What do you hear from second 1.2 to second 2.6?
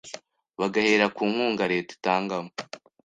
nkunga Leta itangamo